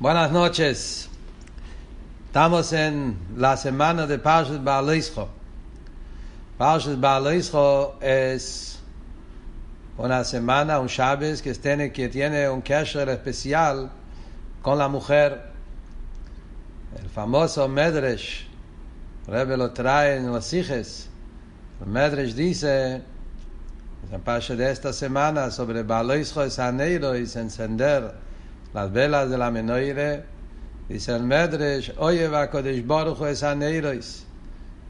[0.00, 1.10] Buenas noches.
[2.24, 5.28] Estamos en la semana de Parshas Baalischo.
[6.56, 8.78] Parshas Baalischo es
[9.98, 13.90] una semana, un Shabbat que tiene, que tiene un kesher especial
[14.62, 15.38] con la mujer.
[16.98, 18.48] El famoso Medresh,
[19.26, 21.10] Rebbe lo trae en los hijes.
[21.78, 23.02] El Medresh dice,
[24.10, 28.29] en Parshas de esta semana, sobre Baalischo es aneiro y encender
[28.72, 30.24] las velas de la Menoire,
[30.88, 34.26] dice el Medresh, oye va Kodesh Baruch es aneirois.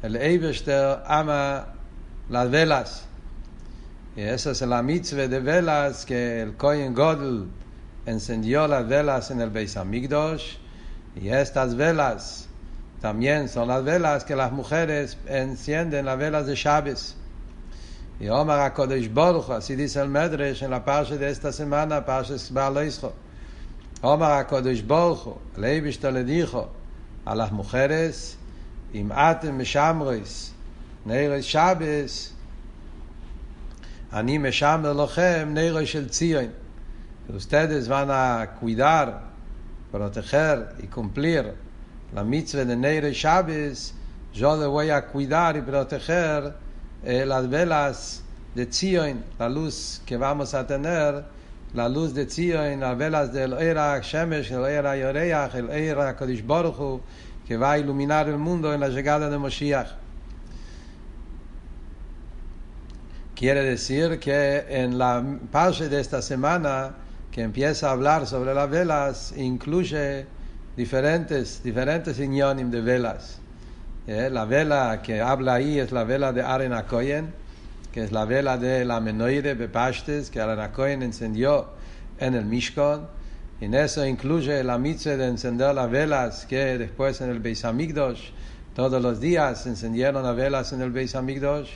[0.02, 1.66] El Eibester ama
[2.28, 3.04] las velas.
[4.16, 7.48] Y esa es la mitzvah de velas que el Kohen Godel
[8.06, 10.56] encendió las velas en el Beis Hamikdash.
[11.16, 12.48] Y estas velas
[13.00, 17.16] también son las velas que las mujeres encienden, las velas de Shabbos.
[18.18, 22.34] Y Omar HaKodesh Baruch, así dice el Medresh en la parte de esta semana, parte
[22.50, 22.76] Baal
[24.02, 26.68] Omar HaKadosh Baruch Hu, Leibishta le dijo
[27.26, 28.36] a las mujeres,
[28.94, 30.52] Im atem meshamrois,
[31.04, 32.32] neiros Shabbos,
[34.10, 36.50] Ani meshamro lochem, neiros shel Tzion.
[37.28, 39.20] Ustedes van a cuidar,
[39.92, 41.54] proteger y cumplir
[42.14, 43.92] la mitzvah de neiros Shabbos,
[44.32, 46.54] yo le voy a cuidar y proteger
[47.04, 48.22] eh, las velas
[48.54, 51.22] de Tzion, la luz que vamos a tener,
[51.74, 56.44] la luz de Zion, las velas del Eira Shemesh, el Eira Yoreach, el Eira Kodesh
[56.44, 57.00] Baruch
[57.46, 59.88] que va a iluminar el mundo en la llegada de Moshiach.
[63.34, 66.94] Quiere decir que en la parte de esta semana
[67.30, 70.26] que empieza a hablar sobre las velas, incluye
[70.76, 73.38] diferentes, diferentes inyonim de velas.
[74.06, 74.28] ¿Eh?
[74.30, 77.32] La vela que habla ahí es la vela de Aren Koyen,
[77.92, 80.40] que es la vela de la Menoire Bepashtes, que
[80.74, 81.70] Cohen encendió
[82.18, 83.08] en el Mishkan.
[83.60, 88.30] En eso incluye la mitzvah de encender las velas que después en el Beis Hamikdash,
[88.74, 91.68] todos los días encendieron las velas en el Beis Hamikdash.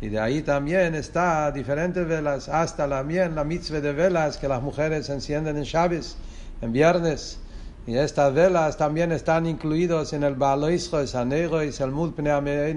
[0.00, 4.62] Y de ahí también está diferentes velas, hasta también la mitzvah de velas que las
[4.62, 6.16] mujeres encienden en Shabbos,
[6.62, 7.38] en viernes.
[7.86, 12.74] Y estas velas también están incluidos en el Baaloisro, Sanerois, el Pnei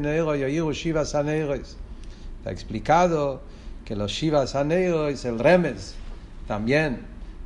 [0.50, 1.78] y Shiva Sanerois.
[2.44, 3.42] Está explicado
[3.86, 5.96] que los Shivas Aneiros, el Remes,
[6.46, 7.00] también,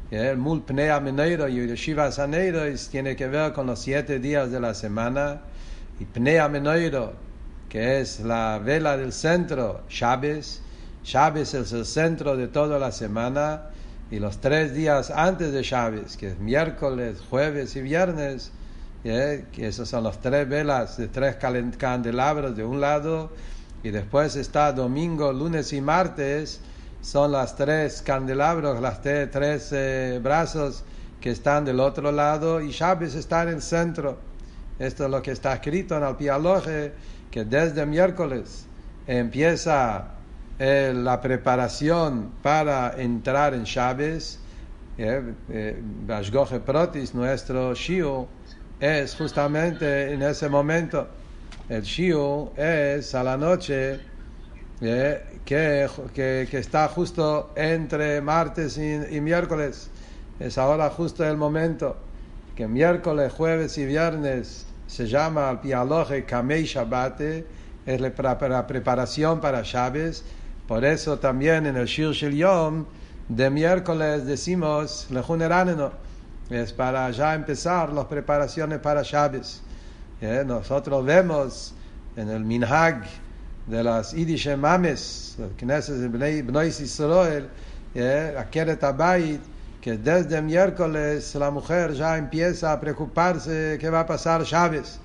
[0.10, 4.50] el Mul Pnea Meneiro y el Shivas Aneiros tiene que ver con los siete días
[4.50, 5.42] de la semana.
[6.00, 7.14] Y Pnea Meneiro,
[7.70, 10.64] que es la vela del centro, Shabbos.
[11.04, 13.66] Shabbos es el centro de toda la semana.
[14.10, 18.52] Y los tres días antes de Shabbos, que es miércoles, jueves y viernes,
[19.04, 23.30] que esos son los tres velas de tres candelabros de un lado
[23.88, 26.60] y después está domingo, lunes y martes,
[27.02, 30.84] son las tres candelabros, las tres eh, brazos
[31.22, 34.18] que están del otro lado y Shabbos está en el centro.
[34.78, 36.92] Esto es lo que está escrito en el Pialoje,
[37.32, 38.66] que desde miércoles
[39.08, 40.10] empieza
[40.60, 44.40] eh, la preparación para entrar en Shabbos.
[44.98, 48.28] Eh, eh, Protis, nuestro Shio,
[48.82, 51.08] es justamente en ese momento.
[51.70, 54.00] El Shiu es a la noche
[54.80, 59.90] eh, que, que, que, está justo entre martes y, miércoles.
[60.40, 61.98] Es ahora justo el momento
[62.56, 67.46] que miércoles, jueves y viernes se llama al pialoje Kamei Shabbate,
[67.86, 70.24] es la, la, preparación para Shabbos.
[70.70, 72.86] Por eso también en el Shir Shil Yom
[73.28, 75.92] de miércoles decimos Lejuneraneno,
[76.50, 79.64] es para ya empezar las preparaciones para Shabbos.
[80.20, 80.44] ¿Eh?
[80.46, 81.76] Nosotros vemos
[82.16, 83.04] en el Minhag
[83.68, 87.48] de las Yiddish Mames, Knesset de Bnois Israel,
[87.94, 88.36] ¿eh?
[88.36, 89.42] Akeret Abayit,
[89.80, 95.00] que desde miércoles la mujer ya empieza a preocuparse qué va a pasar Chávez,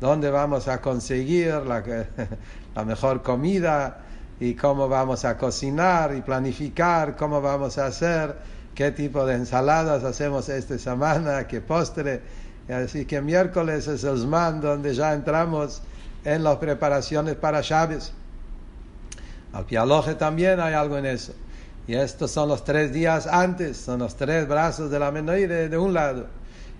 [0.00, 1.82] dónde vamos a conseguir la,
[2.74, 4.00] la mejor comida
[4.38, 8.36] y cómo vamos a cocinar y planificar cómo vamos a hacer,
[8.74, 12.20] qué tipo de ensaladas hacemos esta semana, qué postre
[12.68, 15.80] Así que miércoles es el Zman donde ya entramos
[16.24, 18.12] en las preparaciones para Chávez.
[19.52, 21.32] Al Pialoje también hay algo en eso.
[21.86, 25.78] Y estos son los tres días antes, son los tres brazos de la Menoide de
[25.78, 26.26] un lado.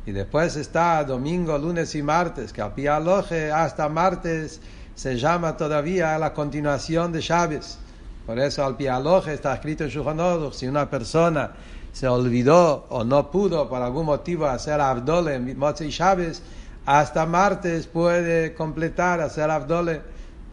[0.04, 4.60] Y después está domingo, lunes y martes, que al Pialoje hasta martes
[4.94, 7.78] se llama todavía la continuación de Chávez.
[8.26, 11.52] Por eso al Pialoje está escrito en si una persona
[11.98, 16.40] se olvidó o no pudo por algún motivo hacer Abdole en y Chávez,
[16.86, 20.00] hasta martes puede completar, hacer Abdole.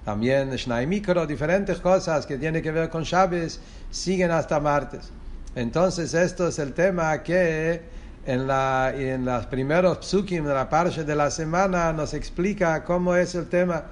[0.04, 3.60] También Shnaimikro, diferentes cosas que tienen que ver con Chávez,
[3.92, 5.12] siguen hasta martes.
[5.54, 7.80] Entonces, esto es el tema que
[8.26, 13.16] en, la, en los primeros psukim de la parsha de la semana nos explica cómo
[13.16, 13.84] es el tema,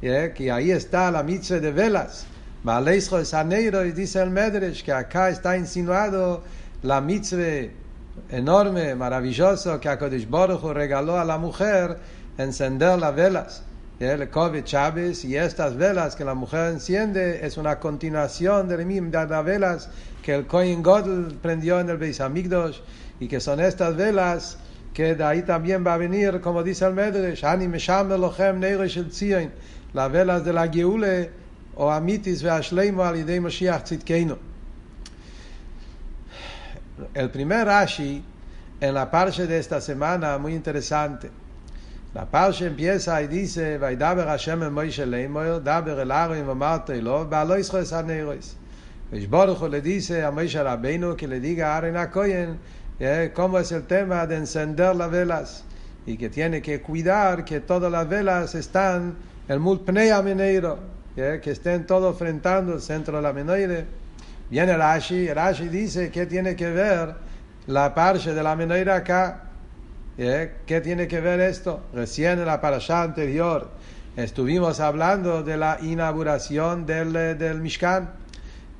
[0.00, 0.32] ¿eh?
[0.34, 2.24] que ahí está la mitzvah de velas.
[2.64, 6.42] Baleisjo es aneiro y dice el Medresh que acá está insinuado
[10.74, 11.98] regaló a la mujer
[12.38, 13.62] encender las velas.
[14.00, 18.76] El COVID Chávez y estas velas que la mujer enciende es una continuación de
[19.28, 19.90] las velas
[20.24, 22.78] que el Kohen God prendió en el Beis Hamikdash
[23.20, 24.58] y que son estas velas
[24.92, 28.98] que de ahí también va a venir, como dice el Medrash, Ani Mesham Elochem Neiresh
[28.98, 29.52] El Tzion,
[29.92, 31.30] las velas de la Geule
[31.76, 34.51] o Amitis Veashleimo al Idei Moshiach Tzidkeinu.
[37.14, 38.22] El primer Rashi
[38.80, 41.30] en la parte de esta semana, muy interesante.
[42.14, 47.00] La parsha empieza y dice, Vaidaber Hashem el Moishe Leimoel, Daber el Aron y Mamarte
[47.00, 48.56] lo, Balo Isro es Anerois.
[49.28, 51.82] Baruch le dice a Moishe Rabbeinu que le diga a
[52.98, 55.64] eh, cómo es el tema de encender las velas
[56.06, 59.16] y que tiene que cuidar que todas las velas están
[59.48, 60.78] el mulpnei ameneiro,
[61.16, 63.86] eh, que estén todos enfrentando el centro de la menoide.
[64.52, 67.14] Viene Rashi, Rashi dice que tiene que ver
[67.68, 69.44] la parche de la menoide acá
[70.18, 70.56] ¿Eh?
[70.66, 71.84] ¿Qué tiene que ver esto?
[71.94, 73.70] Recién en la parasha anterior
[74.14, 78.10] estuvimos hablando de la inauguración del, eh, del Mishkan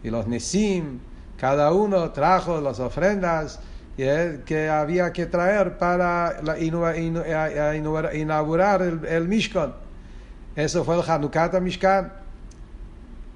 [0.02, 0.98] y los Nesim,
[1.38, 3.60] cada uno trajo las ofrendas
[3.96, 4.42] ¿eh?
[4.44, 6.34] que había que traer para
[8.12, 9.72] inaugurar el, el, Mishkan.
[10.54, 12.21] Eso fue el Hanukkah Mishkan.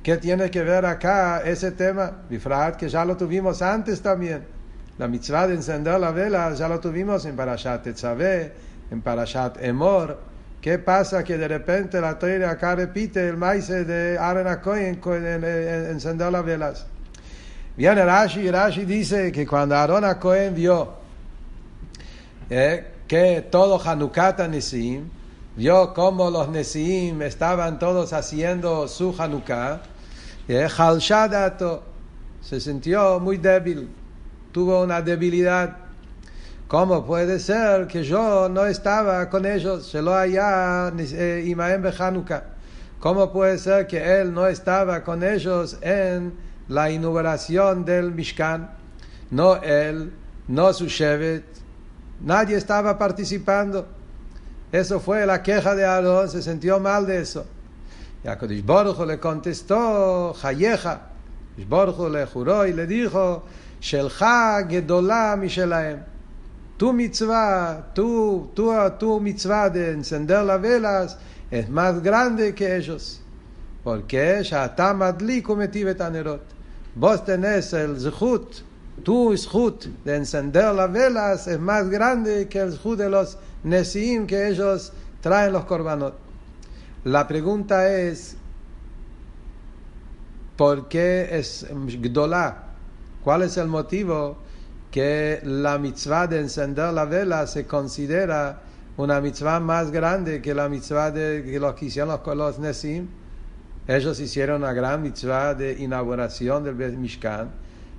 [0.06, 2.12] ¿Qué tiene que ver acá ese tema?
[2.30, 4.46] Bifrat, que ya lo tuvimos antes también.
[4.98, 8.52] La mitzvah de encender la vela ya lo tuvimos en Parashat Tetzaveh,
[8.92, 10.16] en Parashat Emor.
[10.60, 15.44] ¿Qué pasa que de repente la Torah acá repite el maíz de Aaron Cohen en,
[15.90, 16.86] encender las velas?
[17.76, 20.94] Viene Rashi Rashi dice que cuando Aaron Cohen vio
[22.48, 25.10] eh, que todo Hanukkah Nesim,
[25.56, 29.95] vio cómo los Nesim estaban todos haciendo su Hanukkah,
[30.48, 30.68] eh,
[32.40, 33.88] se sintió muy débil
[34.56, 35.76] tuvo una debilidad.
[36.66, 39.86] ¿Cómo puede ser que yo no estaba con ellos?
[39.86, 42.42] Se lo haya eh, Imaem Hanukkah.
[42.98, 46.32] ¿Cómo puede ser que él no estaba con ellos en
[46.68, 48.70] la inauguración del Mishkan?
[49.30, 50.10] No él,
[50.48, 51.44] no su Shevet,
[52.22, 53.86] nadie estaba participando.
[54.72, 57.44] Eso fue la queja de Aarón, se sintió mal de eso.
[58.64, 61.00] Baruch le contestó, Hayeja.
[61.68, 63.42] Baruch le juró y le dijo,
[63.80, 64.24] שלך
[64.68, 65.98] גדולה משלהם.
[66.78, 71.16] Tu mitzvah, tu, tu, tu mitzvah de encender las velas
[71.50, 73.22] es más grande que ellos.
[73.82, 76.52] Porque שאתה מדליק ומטיב את הנרות.
[80.04, 84.92] De encender las velas es más grande que el zhut de los nesiim que ellos
[85.20, 86.25] traen los korbanot.
[87.06, 88.36] La pregunta es,
[90.56, 92.64] ¿por qué es gdolá?
[93.22, 94.38] ¿Cuál es el motivo
[94.90, 98.58] que la mitzvah de encender la vela se considera
[98.96, 103.06] una mitzvah más grande que la mitzvah de que lo que hicieron los, los Nesim?
[103.86, 107.50] Ellos hicieron una gran mitzvah de inauguración del Mishkan.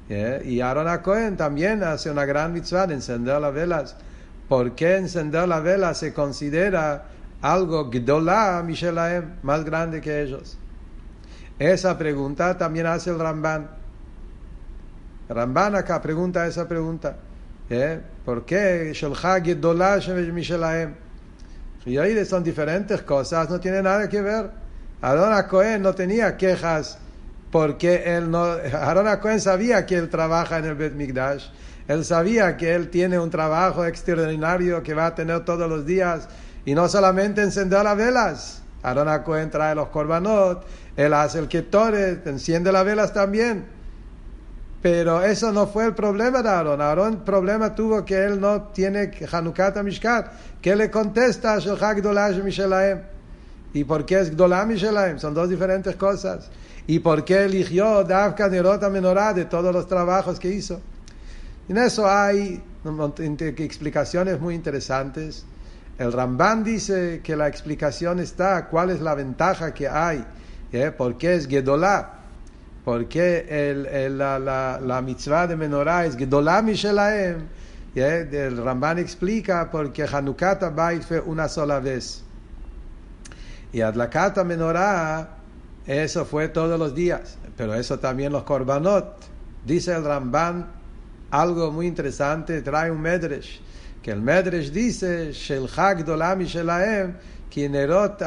[0.10, 0.42] ¿eh?
[0.44, 3.96] Y Aaron Cohen también hace una gran mitzvah de encender las velas.
[4.50, 7.06] ¿Por qué encender la vela se considera
[7.42, 10.58] algo gdolá Mishelaem, más grande que ellos?
[11.60, 13.70] Esa pregunta también hace el Ramban.
[15.30, 17.18] Ramban acá pregunta esa pregunta.
[17.70, 18.02] ¿eh?
[18.24, 18.94] ¿Por qué
[21.86, 24.52] Y ahí son diferentes cosas, no tiene nada que ver.
[25.02, 26.98] Aaron Cohen no tenía quejas
[27.52, 28.44] porque él no.
[28.44, 31.48] Aaron Cohen sabía que él trabaja en el Bet Migdash.
[31.88, 36.28] Él sabía que él tiene un trabajo extraordinario que va a tener todos los días
[36.68, 38.62] y no solamente encender las velas.
[38.84, 40.66] Aaron Cohen trae los korbanot,
[40.98, 43.66] él hace el ketoret, enciende las velas también.
[44.82, 46.82] Pero eso no fue el problema de Aarón.
[46.82, 50.26] Aarón problema tuvo que él no tiene Hanukkah Mishkan.
[50.62, 52.04] ¿Qué le contesta a Shulchak
[52.44, 53.02] Mishelaem?
[53.72, 55.20] ¿Y por qué es Gdolah Mishelaem?
[55.20, 56.50] Son dos diferentes cosas.
[56.86, 60.82] ¿Y por qué eligió Davka Nerota Menorá de todos los trabajos que hizo?
[61.70, 65.46] En eso hay explicaciones muy interesantes.
[65.98, 70.24] El Ramban dice que la explicación está cuál es la ventaja que hay,
[70.72, 70.92] ¿eh?
[70.92, 72.18] por qué es Gedolah
[72.88, 77.46] porque el, el, la, la, la, mitzvah de menorá es Gedolah Mishelaem.
[77.94, 82.24] El Ramban explica porque Hanukkah Bait fue una sola vez.
[83.74, 85.32] Y Adlakata menorá,
[85.86, 87.38] eso fue todos los días.
[87.58, 89.18] Pero eso también los korbanot.
[89.66, 90.68] Dice el Ramban
[91.30, 93.60] algo muy interesante, trae un Medrash.
[94.16, 97.14] Medresh dice, Shel Chag Dolami Shelaem,
[97.50, 98.22] כי נרות,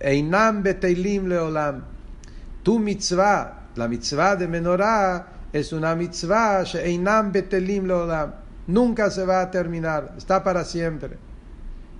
[0.00, 1.80] אינם בטלים לעולם.
[2.66, 8.28] Mitzvah de menorá, es una mitzvah שאינם בטלים לעולם.
[8.68, 11.18] Nunca se va a terminar, está para siempre.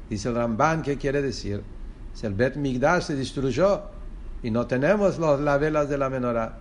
[0.09, 1.63] Dice el Ramban, ¿qué quiere decir?
[2.15, 3.83] Si el Bet Migdash se destruyó
[4.43, 6.53] y no tenemos los, las velas de la menorá.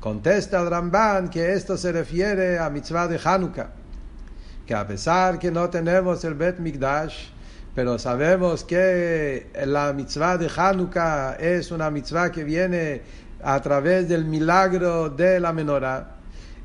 [0.00, 3.68] Contesta el Ramban que esto se refiere a mitzvah de Hanukkah.
[4.66, 7.28] Que a pesar que no tenemos el Bet Migdash,
[7.74, 13.02] pero sabemos que la mitzvah de Hanukkah es una mitzvah que viene
[13.42, 16.16] a través del milagro de la menorá.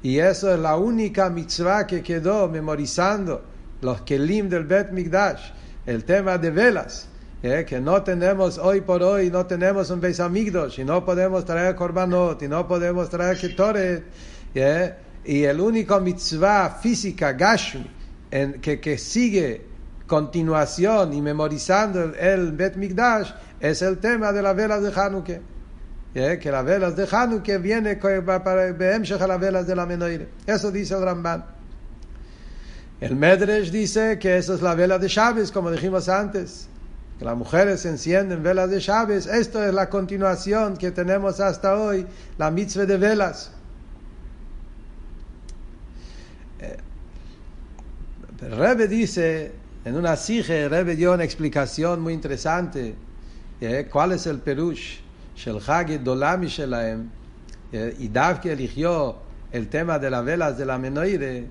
[0.01, 3.43] Y eso es la única mitzvah que quedó memorizando
[3.81, 5.51] los kelim del Bet Migdash,
[5.85, 7.07] el tema de velas.
[7.43, 7.65] ¿eh?
[7.67, 11.75] que no tenemos hoy por hoy, no tenemos un Beis Amigdos, y no podemos traer
[11.75, 14.03] korbanot, y no podemos traer ketoret,
[14.53, 14.93] ¿eh?
[15.23, 17.85] Y el único mitzvah física, Gashmi,
[18.31, 19.65] en, que, que sigue
[20.07, 25.39] continuación y memorizando el, el Bet Migdash es el tema de las velas de Hanukkah.
[26.13, 26.39] ¿Eh?
[26.41, 30.27] Que las velas de Hanukkah viene para a las velas de la Menoire.
[30.45, 31.45] Eso dice el Ramban.
[32.99, 36.67] El Medresh dice que eso es la vela de Chávez, como dijimos antes.
[37.17, 39.25] Que las mujeres encienden velas de Chávez.
[39.27, 42.05] Esto es la continuación que tenemos hasta hoy,
[42.37, 43.51] la mitzvah de velas.
[48.41, 49.51] El Rebbe dice
[49.85, 52.95] en una sige, Rebbe dio una explicación muy interesante.
[53.61, 53.87] ¿eh?
[53.91, 54.97] ¿Cuál es el perush?
[57.71, 57.93] ¿eh?
[60.09, 61.47] Las velas de la Menoire.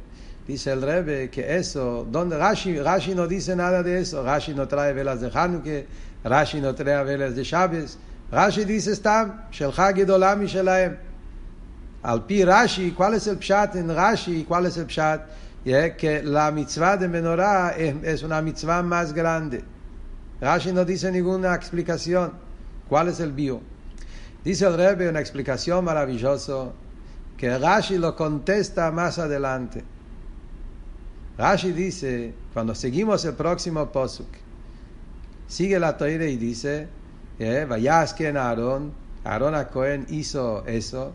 [0.49, 4.25] Dice el Rebbe que eso, donde Rashi, Rashi no dice nada de eso.
[4.25, 5.85] Rashi no trae velas de Hanukkah,
[6.25, 7.99] Rashi no trae velas de Shabbos.
[8.33, 10.97] Rashi dice Stam, Shel Hagid Dolami Shelaem.
[12.03, 14.45] Al pi Rashi, ¿cuál es el pshat en Rashi?
[14.45, 14.77] ¿Cuál es
[15.65, 15.95] ¿eh?
[15.97, 19.63] que la mitzvah de menorá es, una mitzvah más grande.
[20.41, 22.33] Rashi no dice ninguna explicación.
[22.89, 23.61] ¿Cuál es el bio?
[24.43, 26.73] Dice el Rebbe una explicación maravillosa
[27.37, 29.85] que Rashi lo contesta más adelante.
[31.37, 34.29] Rashi dice, cuando seguimos el próximo posuk,
[35.47, 36.89] sigue la Torah y dice,
[37.39, 38.93] eh, vayas que en Aarón,
[39.25, 41.15] Aarón a Cohen hizo eso,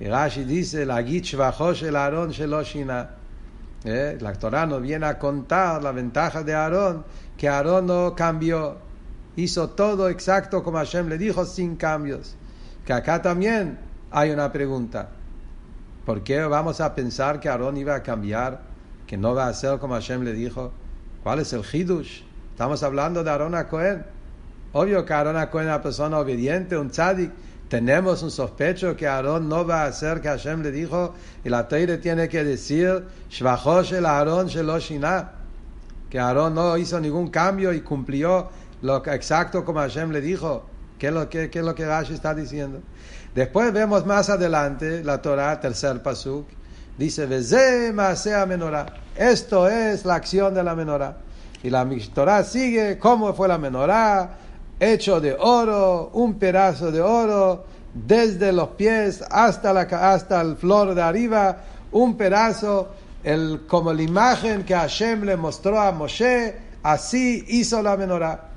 [0.00, 3.10] y Rashi dice, la el Aarón sheloshina.
[3.86, 4.18] ¿Eh?
[4.20, 7.04] La Torah nos viene a contar la ventaja de Aarón,
[7.36, 8.78] que Aarón no cambió,
[9.36, 12.34] hizo todo exacto como Hashem le dijo, sin cambios.
[12.84, 13.78] Que acá también
[14.10, 15.10] hay una pregunta.
[16.04, 18.60] ¿Por qué vamos a pensar que Aarón iba a cambiar,
[19.06, 20.72] que no va a ser como Hashem le dijo?
[21.22, 22.22] ¿Cuál es el Hidush?
[22.50, 24.04] Estamos hablando de Aarón a Cohen.
[24.72, 27.30] Obvio que Aarón a Cohen es una persona obediente, un tzadik,
[27.68, 31.66] tenemos un sospecho que Aarón no va a hacer que Hashem le dijo, y la
[31.66, 33.04] Teire tiene que decir,
[33.98, 34.48] el Aarón
[36.10, 38.48] que Aarón no hizo ningún cambio y cumplió
[38.82, 40.64] lo exacto como Hashem le dijo.
[40.98, 42.80] ¿Qué es lo que, qué es lo que Rashi está diciendo?
[43.34, 46.46] Después vemos más adelante la Torah, tercer pasuk,
[46.96, 47.26] dice,
[48.46, 48.86] menorá.
[49.14, 51.18] Esto es la acción de la menorá.
[51.62, 54.38] Y la Torah sigue cómo fue la menorá,
[54.78, 57.64] hecho de oro, un pedazo de oro,
[57.94, 61.56] desde los pies hasta, la, hasta el flor de arriba,
[61.92, 62.90] un pedazo,
[63.24, 68.50] el, como la imagen que Hashem le mostró a Moshe, así hizo la menorá.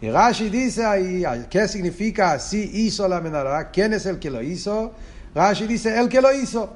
[0.00, 3.70] Y Rashi dice ahí, ¿qué significa así hizo la menorá?
[3.70, 4.92] ¿Quién es el que lo hizo?
[5.34, 6.72] Rashi dice, el que lo hizo.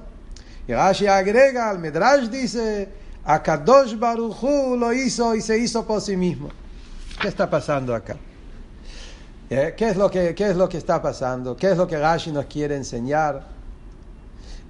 [0.67, 2.89] Y Rashi agrega, al Medrash dice,
[3.25, 6.49] Akadosh Baruchu lo hizo y se hizo por sí mismo.
[7.21, 8.17] ¿Qué está pasando acá?
[9.53, 9.75] ¿Eh?
[9.77, 11.55] ¿Qué, es lo que, ¿Qué es lo que está pasando?
[11.55, 13.43] ¿Qué es lo que Rashi nos quiere enseñar?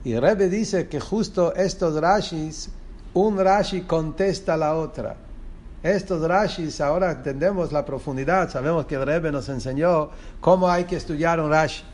[0.03, 2.69] Y Rebbe dice que justo estos Rashis,
[3.15, 5.15] un Rashi contesta a la otra.
[5.85, 10.11] Estos Rashis, ahora entendemos la profundidad, sabemos que Rebbe nos enseñó
[10.41, 11.85] cómo hay que estudiar un Rashi.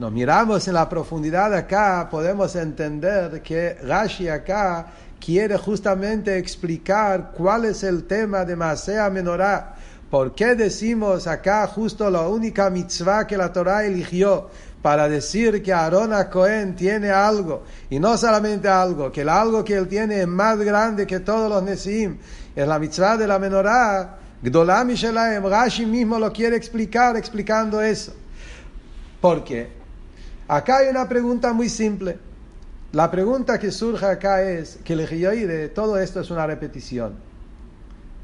[0.00, 4.86] Nos miramos en la profundidad acá, podemos entender que Rashi acá
[5.20, 9.76] quiere justamente explicar cuál es el tema de Masea Menorá
[10.12, 14.50] ¿Por qué decimos acá justo la única mitzvah que la Torah eligió
[14.82, 17.62] para decir que Aarón a Cohen tiene algo?
[17.88, 21.48] Y no solamente algo, que el algo que él tiene es más grande que todos
[21.48, 22.18] los Nesim.
[22.54, 24.18] Es la mitzvah de la menorá.
[24.42, 28.12] Gdolam Shelaem, Rashi mismo lo quiere explicar explicando eso.
[29.18, 29.70] ¿Por qué?
[30.46, 32.18] Acá hay una pregunta muy simple.
[32.92, 37.14] La pregunta que surge acá es que el todo esto es una repetición.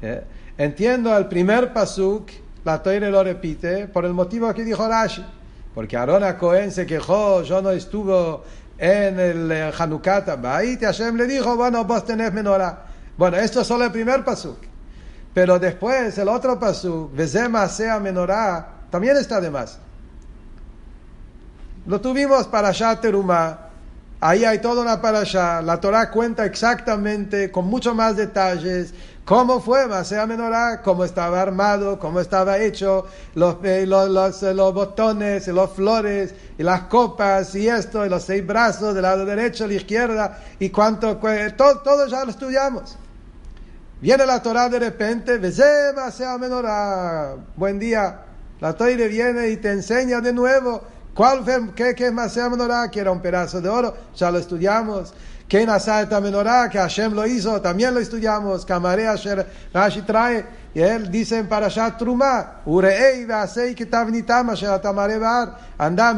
[0.03, 0.23] ¿Eh?
[0.59, 2.31] Entiendo el primer pasuk,
[2.65, 5.25] la Toire lo repite, por el motivo que dijo Rashi.
[5.73, 8.43] Porque Arona Cohen se quejó, yo no estuvo
[8.77, 12.87] en el Hanukkah Bait, y Hashem le dijo, bueno, vos tenés menorá.
[13.17, 14.57] Bueno, esto es solo el primer pasuk.
[15.33, 19.79] Pero después el otro pasuk, Vezema sea menorá, también está de más.
[21.85, 23.68] Lo tuvimos para Terumá.
[24.21, 25.61] Ahí hay toda una parasha.
[25.61, 31.97] La Torah cuenta exactamente, con mucho más detalles, cómo fue Masea Menorá, cómo estaba armado,
[31.97, 37.69] cómo estaba hecho, los, eh, los, los, eh, botones, los flores, y las copas, y
[37.69, 41.17] esto, y los seis brazos del lado derecho, la izquierda, y cuánto,
[41.55, 42.97] todo, todo ya lo estudiamos.
[44.01, 45.39] Viene la Torah de repente,
[45.95, 48.19] Masea Menorá, buen día.
[48.59, 52.89] La Torah viene y te enseña de nuevo ¿Cuál fue, qué, qué Masea Menorá?
[52.89, 55.13] Que era un pedazo de oro, ya lo estudiamos.
[55.49, 56.69] ¿Qué esta Menorá?
[56.69, 58.63] Que Hashem lo hizo, también lo estudiamos.
[58.67, 65.17] Kamare Asher Rashi trae, y él dice en Parashat Truma, Urei Vasei Kitavnitam Asher Atamare
[65.17, 65.57] Bar.
[65.79, 66.15] Anda,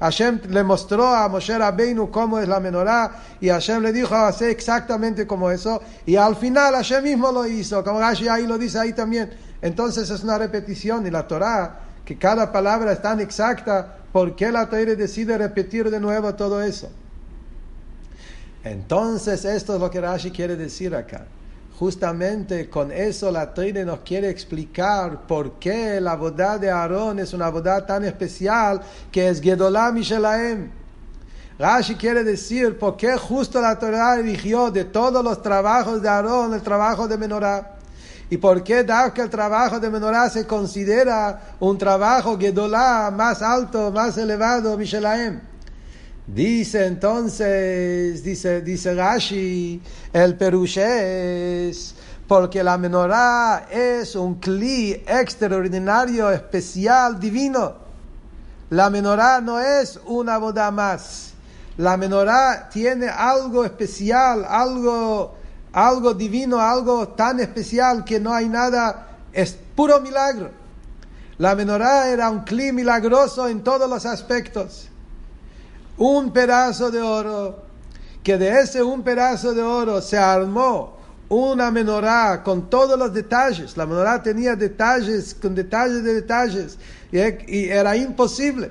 [0.00, 4.50] Hashem le mostró a Moshe Rabbeinu cómo es la Menorá, y Hashem le dijo, hace
[4.50, 8.80] exactamente como eso, y al final Hashem mismo lo hizo, como Rashi ahí lo dice
[8.80, 9.30] ahí también.
[9.62, 14.52] Entonces es una repetición, y la Torah, que cada palabra es tan exacta, ¿Por qué
[14.52, 16.90] la Torah decide repetir de nuevo todo eso?
[18.62, 21.24] Entonces, esto es lo que Rashi quiere decir acá.
[21.78, 27.32] Justamente con eso la Torah nos quiere explicar por qué la boda de Aarón es
[27.32, 30.70] una boda tan especial que es Gedolá Mishelaem.
[31.58, 36.54] Rashi quiere decir por qué justo la Torah eligió de todos los trabajos de Aarón
[36.54, 37.78] el trabajo de Menorá.
[38.32, 43.92] ¿Y por qué que el trabajo de menorá se considera un trabajo Gedolá más alto,
[43.92, 45.38] más elevado, Mishelaem?
[46.26, 49.82] Dice entonces, dice, dice Rashi,
[50.14, 51.94] el perushés,
[52.26, 57.74] porque la menorá es un cli extraordinario, especial, divino.
[58.70, 61.34] La menorá no es una boda más.
[61.76, 65.41] La menorá tiene algo especial, algo
[65.72, 70.50] algo divino, algo tan especial que no hay nada, es puro milagro.
[71.38, 74.88] La menorá era un clima milagroso en todos los aspectos.
[75.96, 77.64] Un pedazo de oro,
[78.22, 80.96] que de ese un pedazo de oro se armó
[81.28, 83.76] una menorá con todos los detalles.
[83.76, 86.78] La menorá tenía detalles, con detalles de detalles,
[87.10, 88.70] y, era imposible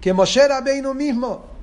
[0.00, 1.55] que Moshe Rabbeinu mismo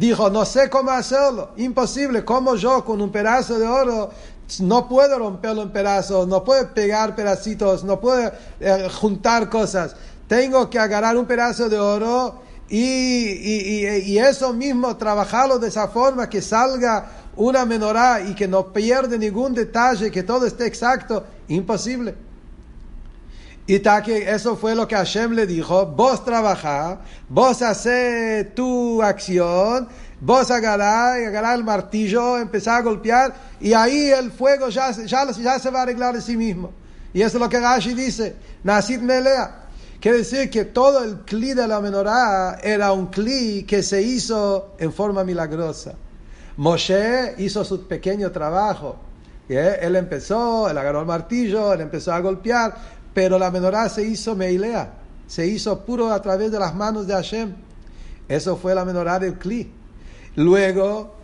[0.00, 4.08] Dijo, no sé cómo hacerlo, imposible, como yo con un pedazo de oro
[4.60, 9.94] no puedo romperlo en pedazos, no puedo pegar pedacitos, no puedo eh, juntar cosas.
[10.26, 15.88] Tengo que agarrar un pedazo de oro y, y, y, eso mismo, trabajarlo de esa
[15.88, 21.24] forma que salga una menorá y que no pierde ningún detalle, que todo esté exacto,
[21.48, 22.14] imposible.
[23.66, 29.86] Y que eso fue lo que Hashem le dijo, vos trabajá, vos haces tu acción,
[30.20, 35.58] vos agarrar, agarrar el martillo, empezar a golpear, y ahí el fuego ya, ya, ya
[35.58, 36.72] se va a arreglar de sí mismo.
[37.12, 39.56] Y eso es lo que Rashi dice, Nasid Melea.
[40.00, 44.74] Quiere decir que todo el cli de la menorá era un cli que se hizo
[44.78, 45.92] en forma milagrosa.
[46.56, 48.96] Moshe hizo su pequeño trabajo.
[49.48, 52.74] Él empezó, él agarró el martillo, él empezó a golpear,
[53.14, 54.92] pero la menorá se hizo meilea,
[55.26, 57.54] se hizo puro a través de las manos de Hashem.
[58.28, 59.70] Eso fue la menorá del Kli.
[60.36, 61.14] Luego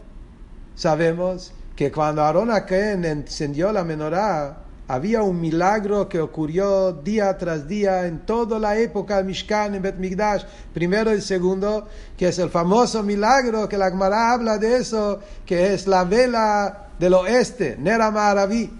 [0.75, 7.66] sabemos que cuando Aarón Aken encendió la menorá, había un milagro que ocurrió día tras
[7.66, 12.38] día en toda la época del Mishkan en Bet Migdash, primero y segundo, que es
[12.38, 17.77] el famoso milagro que la Gemara habla de eso, que es la vela del oeste,
[17.79, 18.70] Nera Maraví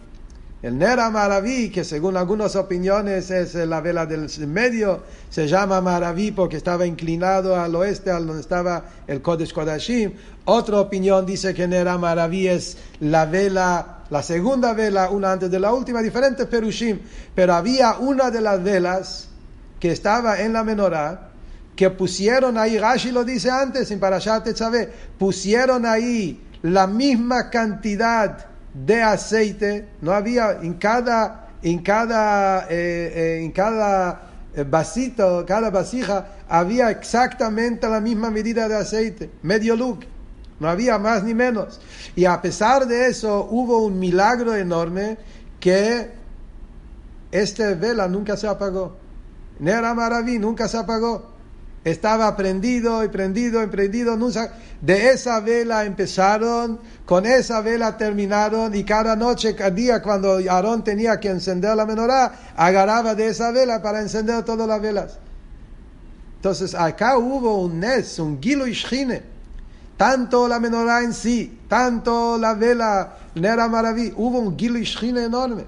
[0.62, 6.33] el Nera Maraví, que según algunas opiniones es la vela del medio, se llama Maraví
[6.33, 10.12] porque estaba inclinado al oeste, al donde estaba el Kodesh Kodashim.
[10.47, 15.61] Otra opinión dice que Nera Maraví es la vela, la segunda vela, una antes de
[15.61, 17.01] la última, diferentes perushim.
[17.35, 19.29] Pero había una de las velas
[19.79, 21.33] que estaba en la menorá,
[21.77, 28.56] que pusieron ahí, Rashi lo dice antes, en Parashat sabe pusieron ahí la misma cantidad
[28.85, 34.21] de aceite, no había en cada, en cada, eh, eh, en cada
[34.55, 40.01] eh, vasito, cada vasija, había exactamente la misma medida de aceite, medio lug,
[40.61, 41.81] no había más ni menos.
[42.15, 45.17] Y a pesar de eso hubo un milagro enorme
[45.59, 46.11] que
[47.33, 48.97] esta vela nunca se apagó.
[49.59, 51.36] Nera Maraví nunca se apagó
[51.87, 54.18] estaba prendido y prendido y prendido.
[54.81, 60.83] De esa vela empezaron, con esa vela terminaron y cada noche, cada día cuando Aarón
[60.83, 65.18] tenía que encender la menorá, agarraba de esa vela para encender todas las velas.
[66.35, 68.77] Entonces acá hubo un nes, un gilo y
[69.96, 74.79] tanto la menorá en sí, tanto la vela Nera Maraví, hubo un Gilo
[75.20, 75.64] enorme.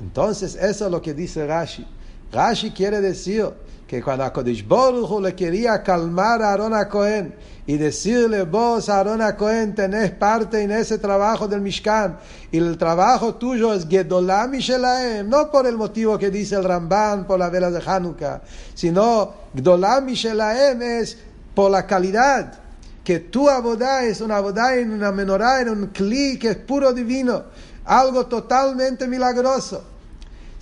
[0.00, 1.86] Entonces, eso es lo que dice Rashi.
[2.32, 3.52] Rashi quiere decir
[3.86, 4.32] que cuando a
[4.66, 7.34] Boruch le quería calmar a Aaron Cohen
[7.66, 12.18] y decirle, vos, Aaron Cohen, tenés parte en ese trabajo del Mishkan
[12.50, 17.26] y el trabajo tuyo es Gedolam Shelaem, no por el motivo que dice el Ramban
[17.26, 18.42] por la vela de Hanukkah,
[18.74, 21.18] sino Gedolam Shelaem es
[21.54, 22.64] por la calidad
[23.04, 26.92] que tu abodá es una abodá en una menorá, en un cli que es puro
[26.94, 27.44] divino,
[27.84, 29.93] algo totalmente milagroso.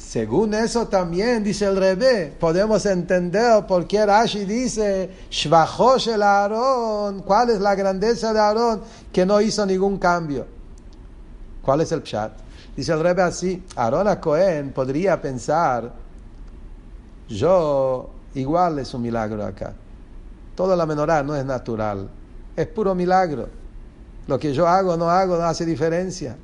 [0.03, 7.21] Según eso también dice el Rebbe, podemos entender por qué Rashi dice, Shvajosh el Aarón,
[7.21, 10.45] ¿cuál es la grandeza de Aarón que no hizo ningún cambio?
[11.63, 12.33] ¿Cuál es el pshat?
[12.77, 15.91] Dice el Rebbe así, Aarón a Cohen podría pensar,
[17.29, 19.73] yo igual es un milagro acá.
[20.55, 22.11] Toda la menorá no es natural,
[22.55, 23.49] es puro milagro.
[24.27, 26.37] Lo que yo hago, no hago, no hace diferencia.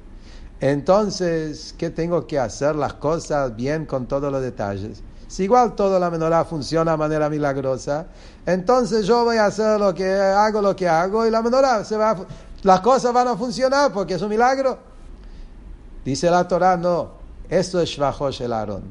[0.60, 5.02] Entonces, ¿qué tengo que hacer las cosas bien con todos los detalles?
[5.28, 8.06] Si igual toda la menorá funciona de manera milagrosa,
[8.46, 11.96] entonces yo voy a hacer lo que hago, lo que hago, y la menorá se
[11.96, 12.16] va
[12.62, 14.78] las cosas van a funcionar porque es un milagro.
[16.04, 17.10] Dice la Torah, no,
[17.48, 18.82] esto es Shvajosh el Aarón.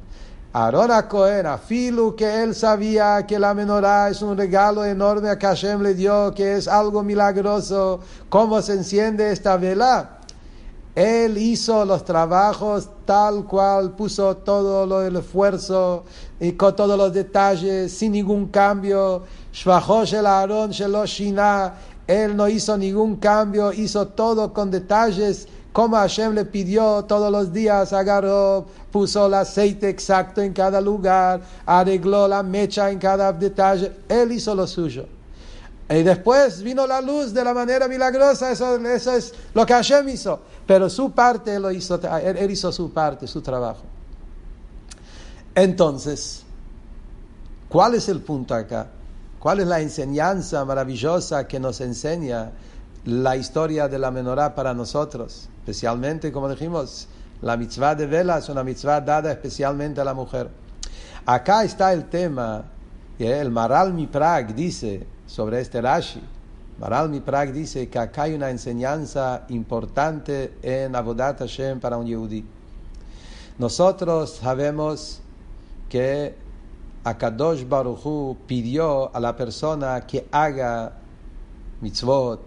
[0.54, 5.38] Aarón a Cohen, Filu que él sabía que la menorá es un regalo enorme a
[5.38, 8.00] que Hashem le dio, que es algo milagroso,
[8.30, 10.17] cómo se enciende esta vela.
[10.98, 16.06] Él hizo los trabajos tal cual, puso todo el esfuerzo
[16.40, 19.22] y con todos los detalles, sin ningún cambio.
[19.64, 20.72] el Aarón
[22.08, 27.54] Él no hizo ningún cambio, hizo todo con detalles, como Hashem le pidió todos los
[27.54, 33.92] días, agarró, puso el aceite exacto en cada lugar, arregló la mecha en cada detalle.
[34.10, 35.17] Él hizo lo suyo.
[35.90, 40.10] Y después vino la luz de la manera milagrosa, eso, eso es lo que Hashem
[40.10, 40.42] hizo.
[40.66, 43.84] Pero su parte él, lo hizo, él, hizo su parte, su trabajo.
[45.56, 46.44] Entonces,
[47.70, 48.88] ¿cuál es el punto acá?
[49.40, 52.52] ¿Cuál es la enseñanza maravillosa que nos enseña
[53.06, 55.48] la historia de la menorá para nosotros?
[55.60, 57.08] Especialmente, como dijimos,
[57.42, 60.50] la mitzvah de vela es una mitzvah dada especialmente a la mujer.
[61.26, 62.66] Acá está el tema,
[63.18, 66.22] el Maral Miprag dice, sobre este Rashi.
[66.80, 72.46] Maral Miprag dice que acá hay una enseñanza importante en Avodat Hashem para un Yehudi.
[73.58, 75.20] Nosotros sabemos
[75.90, 76.36] que
[77.04, 80.94] Akadosh Baruchu pidió a la persona que haga
[81.82, 82.42] mitzvot,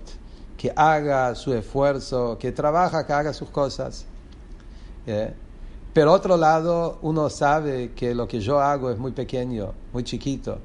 [0.57, 4.05] que haga su esfuerzo, que trabaja, que haga sus cosas.
[5.07, 5.35] ¿Eh?
[5.93, 10.59] Pero otro lado, uno sabe que lo que yo hago es muy pequeño, muy chiquito.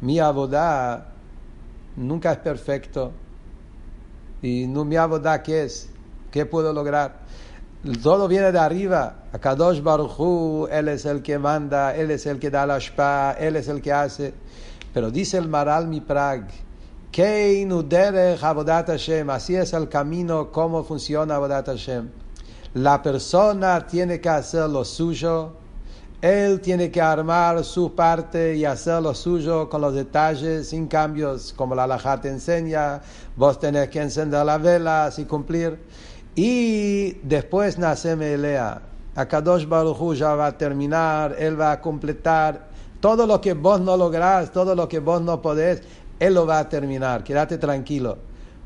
[0.00, 1.12] Mi abodá
[1.96, 3.12] nunca es perfecto.
[4.42, 5.88] Y no mi abodá, ¿qué es?
[6.30, 7.20] ¿Qué puedo lograr?
[8.02, 9.24] Todo viene de arriba.
[9.32, 13.56] Akadosh Baruchu, Él es el que manda, Él es el que da la shpa, Él
[13.56, 14.34] es el que hace.
[14.92, 16.48] Pero dice el Maral Mi Prag,
[18.86, 22.10] Hashem, así es el camino, cómo funciona Abodat Hashem.
[22.74, 25.52] La persona tiene que hacer lo suyo,
[26.22, 31.52] él tiene que armar su parte y hacer lo suyo con los detalles, sin cambios,
[31.52, 33.02] como la halajá te enseña.
[33.36, 35.78] Vos tenés que encender las velas y cumplir.
[36.34, 38.80] Y después nace Melea.
[39.14, 42.68] Akadosh Baruj ya va a terminar, Él va a completar.
[43.00, 45.82] Todo lo que vos no lográs, todo lo que vos no podés,
[46.18, 47.24] Él lo va a terminar.
[47.24, 48.16] Quédate tranquilo.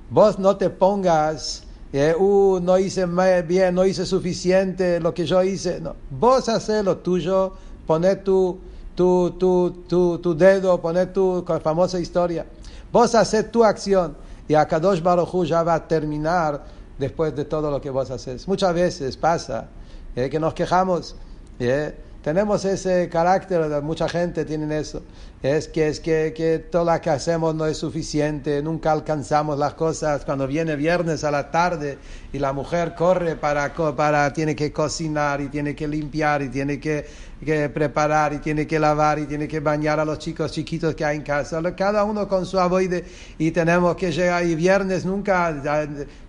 [0.09, 3.07] Vos no te pongas uh, no hice
[3.47, 5.81] bien, no hice suficiente lo que yo hice.
[5.81, 5.97] No.
[6.11, 7.53] Vos haces lo tuyo,
[7.87, 8.59] poner tu,
[8.95, 12.47] tu, tu, tu, tu dedo, poner tu famosa historia.
[12.93, 14.17] Vos haces tu acción
[14.49, 16.65] y Akadosh Baruj ya va a terminar
[16.99, 18.47] después de todo lo que vos haces.
[18.47, 19.69] Muchas veces pasa
[20.15, 21.17] eh, que nos quejamos.
[21.59, 25.03] Eh, tenemos ese carácter, mucha gente tiene eso.
[25.43, 29.73] Es que, es que, que todo lo que hacemos no es suficiente, nunca alcanzamos las
[29.73, 30.27] cosas.
[30.27, 31.97] Cuando viene viernes a la tarde
[32.31, 36.79] y la mujer corre para, para tiene que cocinar y tiene que limpiar y tiene
[36.79, 37.07] que,
[37.45, 41.05] que preparar y tiene que lavar y tiene que bañar a los chicos chiquitos que
[41.05, 43.05] hay en casa, cada uno con su aboide
[43.39, 45.53] y tenemos que llegar y viernes nunca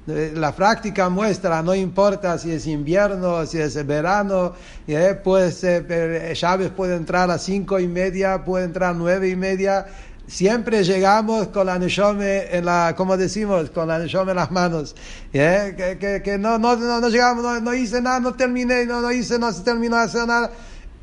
[0.06, 4.54] la práctica muestra, no importa si es invierno, si es verano,
[4.88, 9.36] eh, pues eh, Chávez puede entrar a cinco y media, puede entrar a nueve y
[9.36, 9.86] media,
[10.28, 14.96] siempre llegamos con la neshome en la, como decimos, con la neshome en las manos,
[15.34, 19.02] eh, que, que, que no, no, no, llegamos, no, no, hice nada, no terminé, no,
[19.02, 20.52] no hice, no se terminó de hacer nada,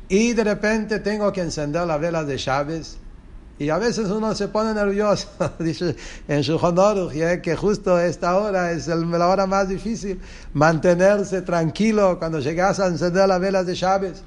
[0.09, 2.97] y de repente tengo que encender la vela de Chávez,
[3.59, 5.27] Y a veces uno se pone nervioso,
[5.59, 5.95] dice
[6.27, 10.19] en su honor, que justo esta hora es la hora más difícil,
[10.53, 14.23] mantenerse tranquilo cuando llegas a encender las velas de Chávez.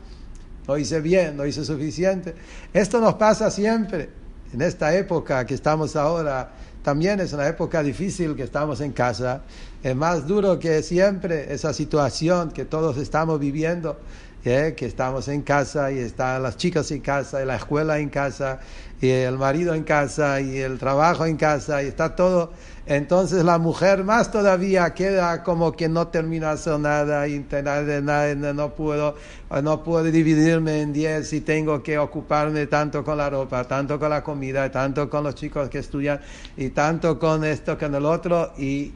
[0.69, 2.35] Lo hice bien, lo hice suficiente.
[2.73, 4.11] Esto nos pasa siempre.
[4.53, 9.43] En esta época que estamos ahora, también es una época difícil que estamos en casa.
[9.83, 13.99] Es más duro que siempre esa situación que todos estamos viviendo.
[14.45, 14.75] ¿Eh?
[14.77, 18.61] que estamos en casa y están las chicas en casa y la escuela en casa
[19.01, 22.53] y el marido en casa y el trabajo en casa y está todo.
[22.87, 28.75] Entonces la mujer más todavía queda como que no termina de hacer nada y no
[28.75, 29.15] puedo,
[29.63, 34.11] no puedo dividirme en diez y tengo que ocuparme tanto con la ropa, tanto con
[34.11, 36.21] la comida, tanto con los chicos que estudian
[36.57, 38.93] y tanto con esto, con el otro y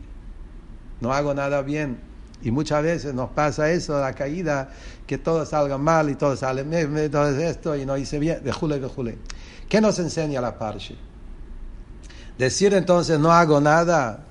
[1.01, 2.16] no hago nada bien.
[2.43, 4.71] Y muchas veces nos pasa eso, la caída,
[5.07, 6.65] que todo salga mal y todo sale,
[7.09, 9.19] todo esto y no hice bien, de jule, de jule.
[9.69, 10.97] ¿Qué nos enseña la Parshi?
[12.39, 14.27] Decir entonces no hago nada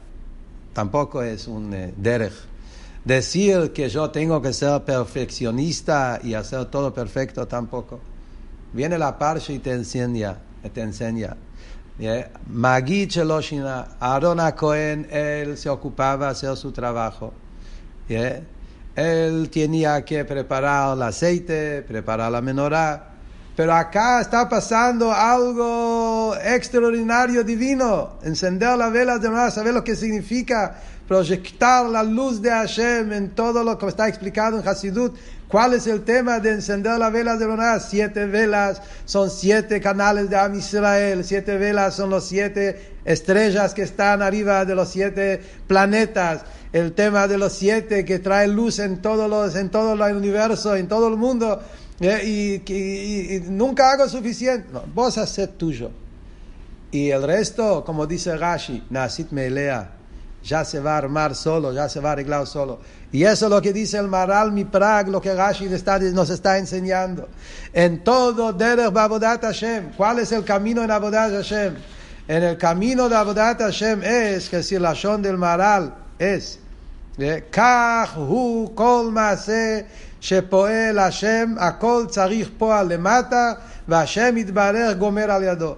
[0.75, 2.33] tampoco es un eh, derech.
[3.03, 7.99] Decir que yo tengo que ser perfeccionista y hacer todo perfecto tampoco.
[8.73, 10.37] Viene la Parshi y te enseña,
[10.73, 11.37] te enseña.
[12.49, 17.31] Magi Cheloshina, Aaron Cohen, él se ocupaba de hacer su trabajo.
[18.07, 23.15] Él tenía que preparar el aceite, preparar la menorá
[23.55, 28.19] pero acá está pasando algo extraordinario, divino.
[28.23, 30.75] Encender las velas de nuevo, saber lo que significa
[31.07, 35.15] proyectar la luz de Hashem en todo lo que está explicado en Hasidut.
[35.47, 37.79] ¿Cuál es el tema de encender las velas de Bonah?
[37.79, 41.23] Siete velas son siete canales de Am Israel.
[41.23, 46.41] Siete velas son los siete estrellas que están arriba de los siete planetas.
[46.75, 50.75] El tema de los siete que trae luz en, todos los, en todo el universo,
[50.75, 51.61] en todo el mundo.
[52.01, 54.67] Eh, y, nunca hago suficiente.
[54.93, 55.89] vos haces tuyo.
[56.91, 59.89] Y el resto, como dice Rashi, Nasit Melea,
[60.43, 62.81] ya se va a armar solo, ya se va a arreglar solo.
[63.09, 65.69] Y eso es lo que dice el Maral Mi Prag, lo que Rashi
[66.11, 67.29] nos está enseñando.
[67.71, 71.73] En todo Derech Babodat Hashem, ¿cuál es el camino en Abodat Hashem?
[72.27, 76.59] En el camino de Abodat Hashem es, que si la del Maral es,
[77.50, 79.10] Kach hu kol
[80.20, 83.52] שפועל השם, הכל צריך פועל למטה,
[83.88, 85.74] והשם יתברך גומר על ידו.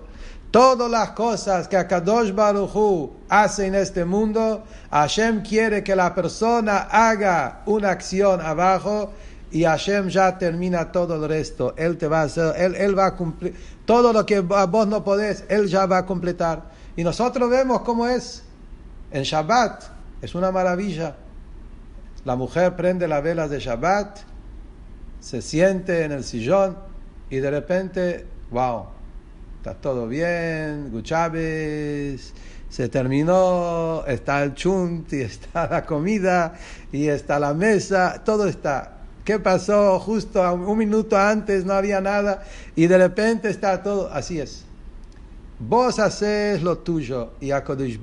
[0.52, 6.14] Todas las cosas que Akadosh Baruch Hu hace en este mundo, Hashem quiere que la
[6.14, 9.12] persona haga una acción abajo
[9.50, 11.72] y Hashem ya termina todo el resto.
[11.78, 13.54] Él te va a hacer, él, él va a cumplir
[13.86, 16.64] todo lo que vos no podés, él ya va a completar.
[16.96, 18.42] Y nosotros vemos cómo es
[19.10, 19.84] en Shabbat,
[20.20, 21.16] es una maravilla.
[22.25, 24.19] La mujer prende las velas de Shabbat
[25.19, 26.77] se siente en el sillón
[27.29, 28.85] y de repente, wow,
[29.57, 32.33] está todo bien, Guchaves,
[32.69, 36.55] se terminó, está el chunt y está la comida
[36.91, 38.93] y está la mesa, todo está.
[39.25, 39.99] ¿Qué pasó?
[39.99, 42.43] Justo un minuto antes no había nada
[42.75, 44.63] y de repente está todo, así es.
[45.59, 47.99] Vos haces lo tuyo y a Kodesh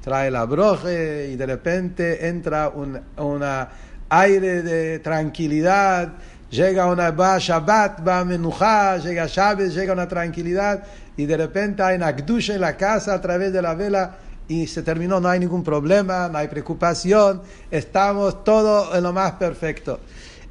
[0.00, 3.68] trae la broje y de repente entra un, una
[4.08, 6.12] aire de tranquilidad,
[6.50, 10.82] llega una va Shabbat, va Menuja, llega Shabbat, llega una tranquilidad
[11.16, 14.16] y de repente hay una en la casa a través de la vela
[14.48, 19.32] y se terminó, no hay ningún problema, no hay preocupación, estamos todo en lo más
[19.32, 20.00] perfecto.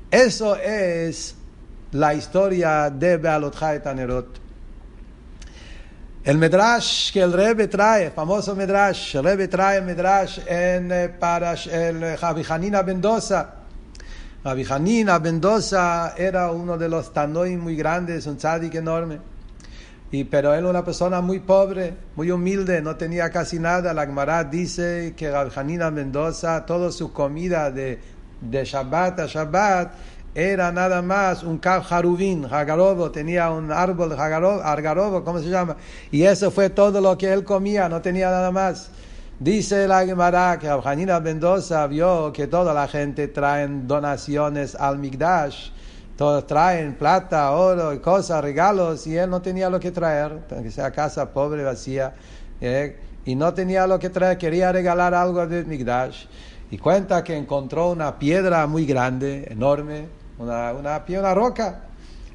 [0.09, 1.35] Eso es
[1.91, 4.48] la historia de Bealot Tanerot.
[6.21, 11.53] El Medrash que el Rebbe trae, famoso Medrash, el Rebbe trae Medrash en, eh, para
[11.53, 13.55] el Javi Hanina Mendoza.
[14.43, 19.19] Javi Hanina Mendoza era uno de los tanoim muy grandes, un tzadik enorme.
[20.11, 23.93] Y, pero él una persona muy pobre, muy humilde, no tenía casi nada.
[23.93, 27.97] La Gemara dice que Javi Hanina Mendoza, toda su comida de,
[28.41, 29.93] de Shabbat a Shabbat,
[30.35, 35.75] era nada más un Kav Harubin, Hagarobo, tenía un árbol Hagarobo, ¿cómo se llama?
[36.11, 38.91] Y eso fue todo lo que él comía, no tenía nada más.
[39.39, 45.69] Dice la Gemara que Abjanina Mendoza vio que toda la gente traen donaciones al Migdash,
[46.17, 50.69] todos traen plata, oro y cosas, regalos, y él no tenía lo que traer, que
[50.69, 52.13] sea casa pobre, vacía,
[52.59, 52.97] ¿eh?
[53.23, 56.25] y no tenía lo que traer, quería regalar algo del Migdash.
[56.71, 61.81] Y cuenta que encontró una piedra muy grande, enorme, una, una, una roca.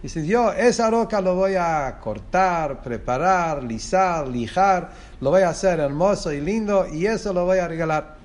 [0.03, 4.90] Dice, yo esa roca lo voy a cortar, preparar, lisar, lijar,
[5.21, 8.17] lo voy a hacer hermoso y lindo y eso lo voy a regalar.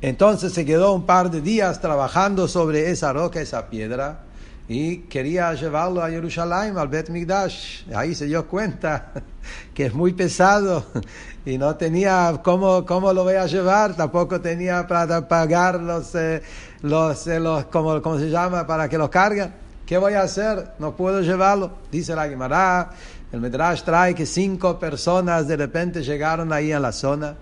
[0.00, 4.20] Entonces se quedó un par de días trabajando sobre esa roca, esa piedra,
[4.68, 7.84] y quería llevarlo a Jerusalén, al Bet Migdash.
[7.94, 9.12] Ahí se dio cuenta
[9.74, 10.86] que es muy pesado
[11.44, 16.42] y no tenía cómo, cómo lo voy a llevar, tampoco tenía para pagar los, eh,
[16.82, 18.66] los, eh, los ¿cómo, ¿cómo, se llama?
[18.66, 19.52] Para que los carguen.
[19.86, 20.72] ¿Qué voy a hacer?
[20.78, 21.70] No puedo llevarlo.
[21.90, 22.90] Dice la Guimara,
[23.32, 27.34] el Medrash trae que cinco personas de repente llegaron ahí a la zona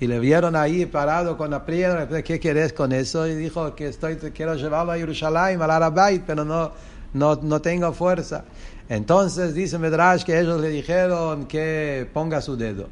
[0.00, 2.08] y le vieron ahí parado con la piedra.
[2.22, 3.26] ¿Qué querés con eso?
[3.26, 6.72] Y dijo que estoy, quiero llevarlo a Jerusalén, al Arabait, pero no,
[7.12, 8.44] no, no tengo fuerza.
[8.88, 12.88] Entonces dice Medrash que ellos le dijeron que ponga su dedo.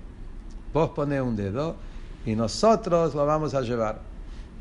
[0.73, 1.77] Vos pone un dedo
[2.25, 4.12] y nosotros lo vamos a llevar.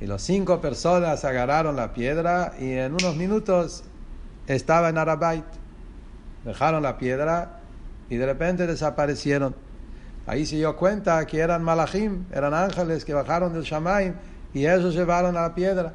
[0.02, 3.84] Y los cinco personas agarraron la piedra y en unos minutos
[4.48, 5.46] estaba en Arabait.
[6.44, 7.60] Dejaron la piedra
[8.10, 9.56] y de repente desaparecieron.
[10.26, 14.16] Ahí se dio cuenta que eran malachim, eran ángeles que bajaron del Shamaim
[14.54, 15.94] y ellos llevaron a la piedra.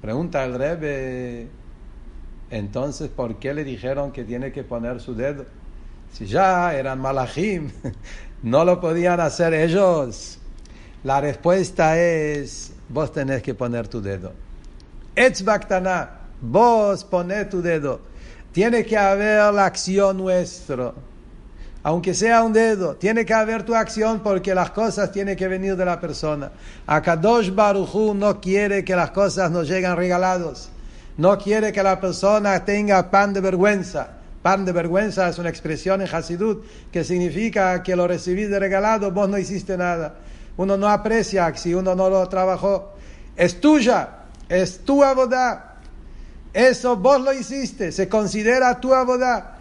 [0.00, 1.48] Pregunta el Rebbe,
[2.50, 5.44] entonces, ¿por qué le dijeron que tiene que poner su dedo?
[6.12, 7.70] Si ya eran malachim,
[8.42, 10.38] no lo podían hacer ellos.
[11.02, 14.32] La respuesta es, vos tenés que poner tu dedo.
[15.14, 18.00] Etzbaktana, vos poné tu dedo.
[18.52, 20.92] Tiene que haber la acción nuestra
[21.86, 25.76] aunque sea un dedo, tiene que haber tu acción porque las cosas tienen que venir
[25.76, 26.50] de la persona.
[26.86, 30.70] Akadosh Baruchu no quiere que las cosas nos lleguen regalados.
[31.18, 34.08] No quiere que la persona tenga pan de vergüenza.
[34.40, 39.10] Pan de vergüenza es una expresión en Hasidut que significa que lo recibís de regalado,
[39.10, 40.14] vos no hiciste nada.
[40.56, 42.92] Uno no aprecia si uno no lo trabajó.
[43.36, 45.76] Es tuya, es tu abodá.
[46.52, 49.54] Eso vos lo hiciste, se considera tu abodá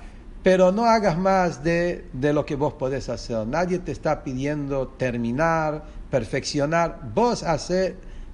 [0.44, 3.48] pero no hagas más de, de, lo que vos podés hacer.
[3.48, 7.00] Nadie te está pidiendo terminar, perfeccionar.
[7.16, 7.94] Vos haces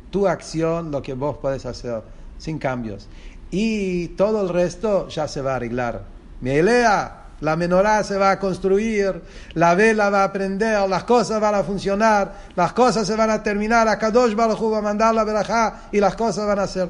[0.10, 2.02] tu acción, lo que vos podés hacer,
[2.40, 3.08] sin cambios.
[3.52, 6.04] Y todo el resto ya se va a arreglar.
[6.42, 9.22] Mi elea, la menorá se va a construir,
[9.54, 13.42] la vela va a prender, las cosas van a funcionar, las cosas se van a
[13.42, 16.90] terminar, a Kadosh Baruj va a mandar la verajá y las cosas van a ser.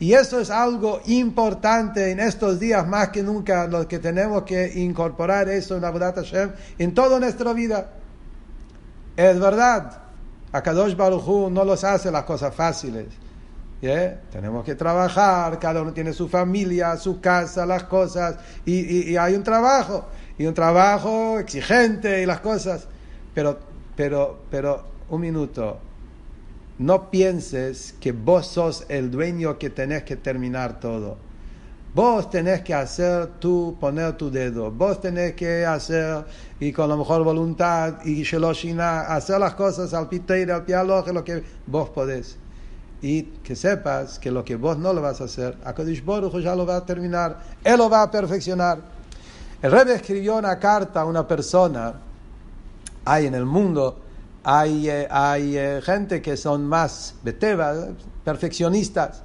[0.00, 4.72] Y eso es algo importante en estos días más que nunca, lo que tenemos que
[4.74, 7.90] incorporar eso en Abudat Hashem en toda nuestra vida.
[9.16, 10.02] Es verdad,
[10.52, 13.06] Akadosh Baruj no los hace las cosas fáciles.
[14.32, 19.34] Tenemos que trabajar, cada uno tiene su familia, su casa, las cosas, y, y hay
[19.34, 20.06] un trabajo,
[20.38, 22.88] y un trabajo exigente y las cosas.
[23.34, 23.58] Pero,
[23.94, 25.78] pero, pero, un minuto,
[26.78, 31.18] no pienses que vos sos el dueño que tenés que terminar todo.
[31.94, 34.70] Vos tenés que hacer tú, poner tu dedo.
[34.70, 36.24] Vos tenés que hacer,
[36.58, 41.22] y con la mejor voluntad, y sheloshina, hacer las cosas al piteire, al pialoje, lo
[41.22, 42.38] que vos podés.
[43.04, 46.56] Y que sepas que lo que vos no lo vas a hacer, Akadish Boruch ya
[46.56, 47.38] lo va a terminar.
[47.62, 48.78] Él lo va a perfeccionar.
[49.60, 51.96] El Rebbe escribió una carta a una persona,
[53.04, 53.98] hay en el mundo,
[54.42, 57.74] hay, eh, hay eh, gente que son más beteva,
[58.24, 59.20] perfeccionistas,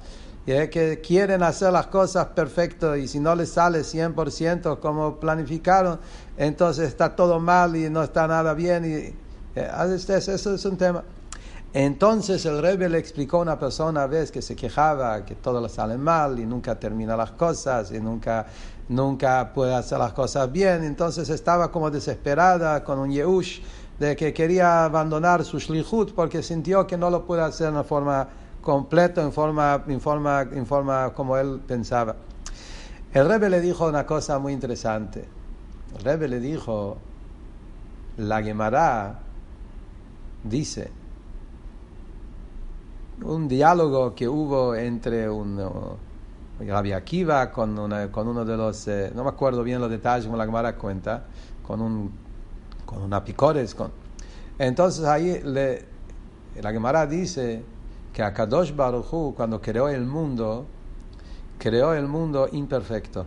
[0.46, 5.98] eh, que quieren hacer las cosas perfectas y si no les sale 100% como planificaron,
[6.36, 8.84] entonces está todo mal y no está nada bien.
[8.84, 9.14] Y,
[9.56, 11.02] eso es un tema.
[11.72, 15.60] Entonces el Rebbe le explicó a una persona a vez que se quejaba que todo
[15.60, 18.46] le sale mal y nunca termina las cosas y nunca,
[18.88, 20.82] nunca puede hacer las cosas bien.
[20.82, 23.60] Entonces estaba como desesperada con un Yehush
[24.00, 28.28] de que quería abandonar su shlichut porque sintió que no lo puede hacer de forma
[28.60, 32.16] completa, en forma, en forma, en forma como él pensaba.
[33.12, 35.24] El Rebbe le dijo una cosa muy interesante.
[35.96, 36.96] El Rebbe le dijo,
[38.16, 39.20] la Gemara
[40.42, 40.90] dice,
[43.24, 45.58] un diálogo que hubo entre un
[46.60, 47.76] Rabbi Akiva con,
[48.10, 51.24] con uno de los, eh, no me acuerdo bien los detalles como la Gemara cuenta,
[51.66, 52.12] con un
[52.84, 53.74] con una picores.
[53.74, 53.90] Con...
[54.58, 57.62] Entonces ahí la Gemara dice
[58.12, 60.66] que Akadosh Baruchu cuando creó el mundo,
[61.58, 63.26] creó el mundo imperfecto.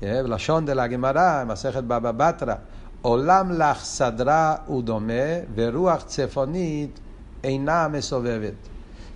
[0.00, 2.62] La shon de la Gemara, Masejet Baba Batra,
[3.02, 5.46] Olam lach sadra udome,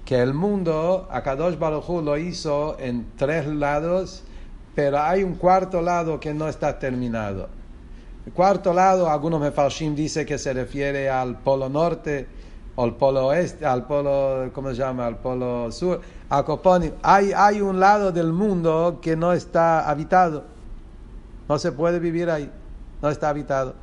[0.04, 4.22] Que el mundo, Akadosh Baruchu lo hizo en tres lados,
[4.74, 7.48] pero hay un cuarto lado que no está terminado.
[8.26, 12.26] El cuarto lado, algunos mefarshim dicen que se refiere al polo norte,
[12.76, 15.06] o al polo oeste, al polo, ¿cómo se llama?
[15.06, 16.00] Al polo sur,
[16.30, 16.44] a.
[17.02, 20.44] Hay, hay un lado del mundo que no está habitado.
[21.48, 22.48] No se puede vivir ahí.
[23.02, 23.74] No está habitado.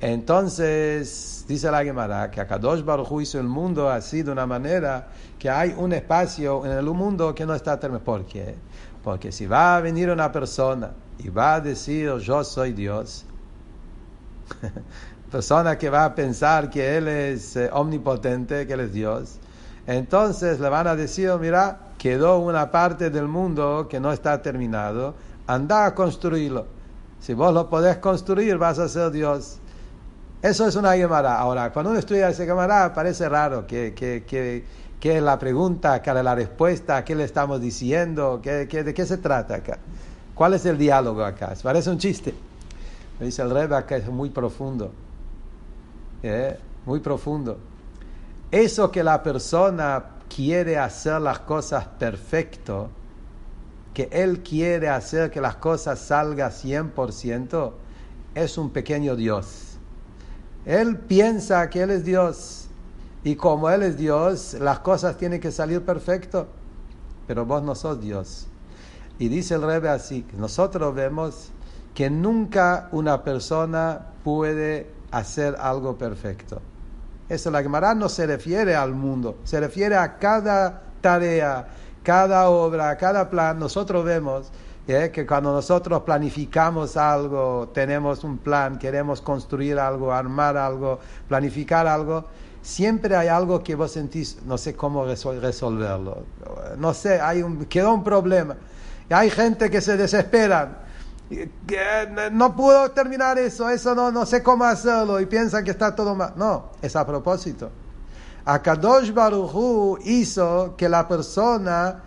[0.00, 5.50] Entonces, dice la Gemara que Akadosh Baruj hizo el mundo así de una manera que
[5.50, 8.04] hay un espacio en el mundo que no está terminado.
[8.04, 8.54] ¿Por qué?
[9.02, 13.24] Porque si va a venir una persona y va a decir yo soy Dios,
[15.32, 19.38] persona que va a pensar que Él es eh, omnipotente, que Él es Dios,
[19.88, 25.14] entonces le van a decir, mira, quedó una parte del mundo que no está terminado,
[25.46, 26.66] anda a construirlo.
[27.20, 29.58] Si vos lo podés construir, vas a ser Dios.
[30.40, 31.38] Eso es una Gemara.
[31.38, 34.64] Ahora, cuando uno estudia ese Gemara, parece raro que, que, que,
[35.00, 39.56] que la pregunta, que la respuesta, qué le estamos diciendo, ¿Qué, de qué se trata
[39.56, 39.78] acá.
[40.34, 41.54] ¿Cuál es el diálogo acá?
[41.60, 42.32] Parece un chiste.
[43.18, 44.92] Me dice el Rebbe acá es muy profundo.
[46.22, 46.56] ¿Eh?
[46.86, 47.58] Muy profundo.
[48.50, 52.90] Eso que la persona quiere hacer las cosas perfecto,
[53.92, 57.72] que él quiere hacer que las cosas salgan 100%,
[58.36, 59.67] es un pequeño Dios.
[60.64, 62.68] Él piensa que él es Dios
[63.24, 66.46] y como él es Dios, las cosas tienen que salir perfecto,
[67.26, 68.46] pero vos no sos Dios.
[69.18, 71.50] Y dice el Rebe así, nosotros vemos
[71.94, 76.60] que nunca una persona puede hacer algo perfecto.
[77.28, 81.68] Eso la Gemara no se refiere al mundo, se refiere a cada tarea,
[82.02, 83.58] cada obra, cada plan.
[83.58, 84.50] Nosotros vemos
[84.88, 85.10] ¿eh?
[85.10, 92.24] que cuando nosotros planificamos algo, tenemos un plan, queremos construir algo, armar algo, planificar algo,
[92.62, 96.24] siempre hay algo que vos sentís, no sé cómo resolverlo,
[96.76, 98.56] no sé, hay un, quedó un problema.
[99.08, 100.88] Y hay gente que se desespera
[102.32, 106.14] no puedo terminar eso, eso no, no sé cómo hacerlo y piensan que está todo
[106.14, 106.32] mal.
[106.36, 107.70] No, es a propósito.
[108.44, 112.02] Akadosh Baruchu hizo que la persona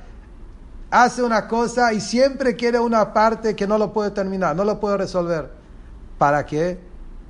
[0.91, 4.79] hace una cosa y siempre quiere una parte que no lo puede terminar, no lo
[4.79, 5.49] puede resolver.
[6.17, 6.77] ¿Para qué?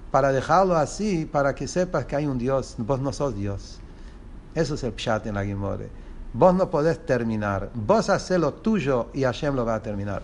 [0.10, 3.80] Para dejarlo así, para que sepas que hay un Dios, vos no sos Dios.
[4.54, 5.90] Eso es el pshat en la Gimore.
[6.34, 10.24] Vos no podés terminar, vos haces lo tuyo y Hashem lo va a terminar.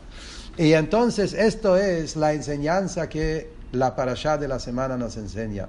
[0.57, 5.67] Y entonces esto es la enseñanza que la parashá de la semana nos enseña.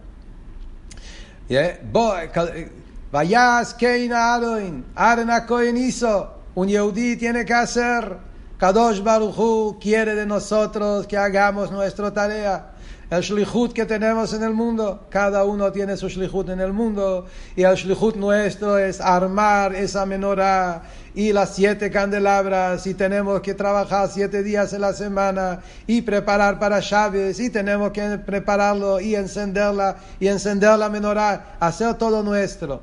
[3.10, 8.16] Vayas Keina Aroin, Arna Cohen hizo, un Yehudi tiene que hacer,
[8.58, 12.72] Kadosh Baruchu quiere de nosotros que hagamos nuestra tarea
[13.10, 15.06] el shlichut que tenemos en el mundo.
[15.08, 20.04] Cada uno tiene su shlichut en el mundo y el shlichut nuestro es armar esa
[20.04, 20.82] menorá
[21.14, 26.58] y las siete candelabras y tenemos que trabajar siete días en la semana y preparar
[26.58, 32.82] para Chávez y tenemos que prepararlo y encenderla y encender la menorá, hacer todo nuestro.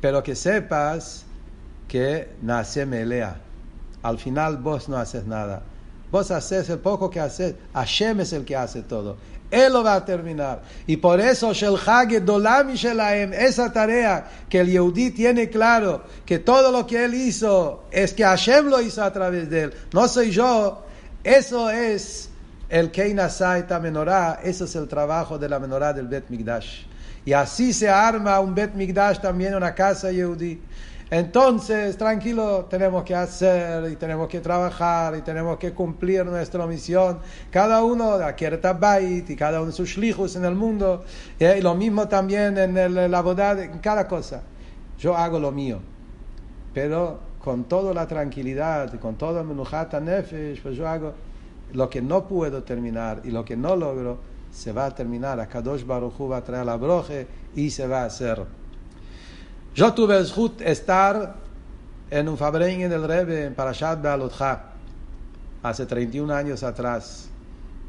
[0.00, 1.24] Pero que sepas
[1.88, 3.40] que nace melea.
[4.02, 5.62] Al final vos no haces nada.
[6.10, 7.54] Vos haces el poco que haces.
[7.74, 9.16] Hashem es el que hace todo.
[9.50, 10.62] Él lo va a terminar.
[10.86, 17.14] Y por eso, esa tarea que el Yehudi tiene claro, que todo lo que él
[17.14, 20.84] hizo es que Hashem lo hizo a través de él, no soy yo.
[21.24, 22.28] Eso es
[22.68, 26.82] el Keina Saita Menorá, eso es el trabajo de la menorá del Bet Migdash.
[27.24, 30.60] Y así se arma un Bet Migdash también, una casa Yehudi.
[31.10, 37.20] Entonces, tranquilo, tenemos que hacer y tenemos que trabajar y tenemos que cumplir nuestra misión.
[37.50, 41.04] Cada uno de Akierta Bait y cada uno de sus hijos en el mundo.
[41.38, 44.42] Y lo mismo también en la boda, en cada cosa.
[44.98, 45.80] Yo hago lo mío,
[46.74, 51.14] pero con toda la tranquilidad, con toda menujata nefesh, pues yo hago
[51.72, 54.18] lo que no puedo terminar y lo que no logro,
[54.50, 55.40] se va a terminar.
[55.40, 58.44] A Kadosh Baruch va a traer la broje y se va a hacer.
[59.74, 60.26] Yo tuve el
[60.66, 61.36] estar
[62.10, 64.64] en un Fabrein en el Rebbe en Parashat Bealotcha
[65.62, 67.28] hace 31 años atrás,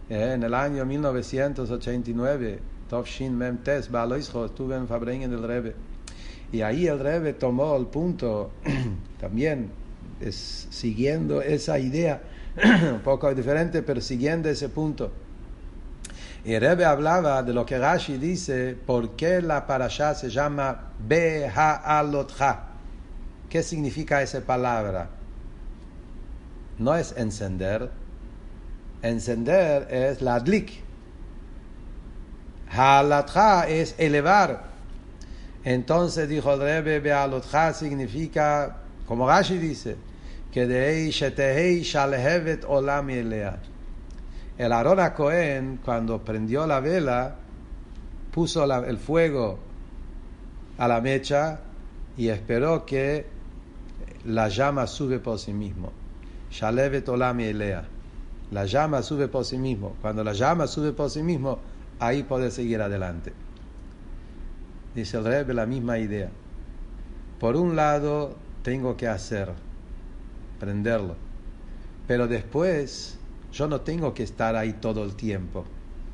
[0.10, 2.60] eh, en el año 1989,
[2.90, 5.76] Tovshin Memtes Baloisho, estuve en Fabrein en el Rebbe.
[6.52, 8.52] Y ahí el Rebbe tomó el punto,
[9.20, 9.70] también
[10.20, 12.22] es, siguiendo esa idea,
[12.94, 15.12] un poco diferente, pero siguiendo ese punto.
[16.50, 22.62] Y Rebbe hablaba de lo que Rashi dice, ¿por qué la parasha se llama Beha'alotcha?
[23.48, 25.10] ¿Qué significa esa palabra?
[26.80, 27.92] No es encender.
[29.04, 30.72] Encender es la adlik.
[32.72, 34.64] Ha'alotcha es elevar.
[35.64, 39.98] Entonces dijo el Rebbe, Be'alotcha significa, como Rashi dice,
[40.52, 41.12] que de
[41.84, 43.08] shalhevet olam
[44.60, 47.38] el Arona Cohen, cuando prendió la vela,
[48.30, 49.58] puso el fuego
[50.78, 51.62] a la mecha
[52.18, 53.26] y esperó que
[54.26, 55.94] la llama sube por sí mismo.
[56.52, 57.86] Shalevet Olami Elea.
[58.52, 59.96] La llama sube por sí mismo.
[60.02, 61.60] Cuando la llama sube por sí mismo,
[61.98, 63.32] ahí poder seguir adelante.
[64.94, 66.32] Dice el Rebbe la misma idea.
[67.40, 69.54] Por un lado, tengo que hacer,
[70.60, 71.16] prenderlo.
[72.08, 73.19] Pero después,
[73.52, 75.66] yo no tengo que estar ahí todo el tiempo.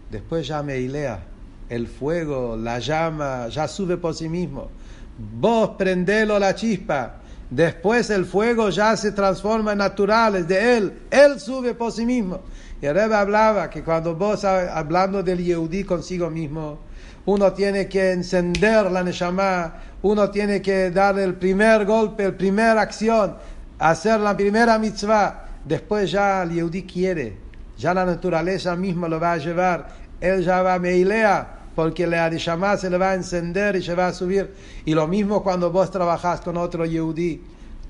[0.09, 1.23] Después ya me hilea.
[1.67, 4.69] El fuego, la llama, ya sube por sí mismo.
[5.17, 7.21] Vos prendelo la chispa.
[7.49, 10.93] Después el fuego ya se transforma en naturales de él.
[11.09, 12.41] Él sube por sí mismo.
[12.81, 16.79] Y el hablaba que cuando vos, hablando del Yehudí consigo mismo,
[17.25, 22.81] uno tiene que encender la Neshama, uno tiene que dar el primer golpe, la primera
[22.81, 23.37] acción,
[23.79, 25.44] hacer la primera mitzvah.
[25.65, 27.37] Después ya el Yehudí quiere,
[27.77, 29.87] ya la naturaleza misma lo va a llevar,
[30.21, 33.95] él ya va a meilea, porque la Neshama se le va a encender y se
[33.95, 34.53] va a subir.
[34.85, 37.41] Y lo mismo cuando vos trabajás con otro Yehudí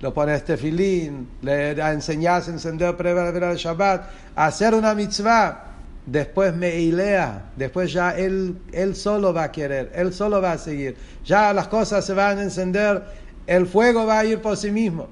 [0.01, 5.63] lo pones tefilín, le enseñas a encender prueba de Shabbat, hacer una mitzvah,
[6.05, 10.57] después me ilea, después ya él, él solo va a querer, él solo va a
[10.57, 13.03] seguir, ya las cosas se van a encender,
[13.48, 15.08] el fuego va a ir por sí mismo.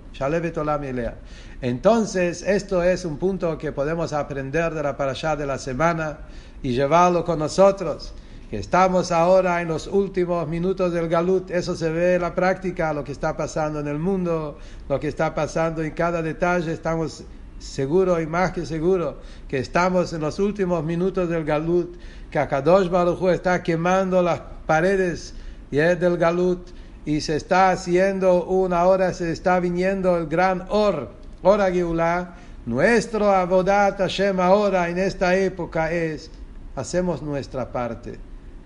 [1.62, 6.20] Entonces, esto es un punto que podemos aprender de la parashá de la semana
[6.62, 8.14] y llevarlo con nosotros
[8.54, 12.94] que estamos ahora en los últimos minutos del Galut, eso se ve en la práctica,
[12.94, 17.24] lo que está pasando en el mundo, lo que está pasando en cada detalle, estamos
[17.58, 19.16] seguros y más que seguros
[19.48, 21.98] que estamos en los últimos minutos del Galut,
[22.30, 25.34] que Akadosh Baruj está quemando las paredes
[25.72, 26.70] del Galut
[27.06, 31.10] y se está haciendo una hora, se está viniendo el gran Or,
[31.42, 32.36] Ora Geulah,
[32.66, 36.32] nuestro Abodat Hashem ahora en esta época es,
[36.76, 38.18] hacemos nuestra parte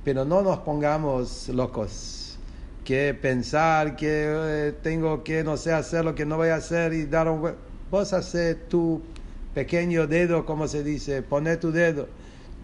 [0.08, 2.40] pero no nos pongamos locos.
[2.86, 6.94] Que pensar que eh, tengo que, no sé, hacer lo que no voy a hacer
[6.94, 7.56] y dar un...
[7.92, 9.02] Vos haces tu
[9.54, 12.08] pequeño dedo, como se dice, pone tu dedo.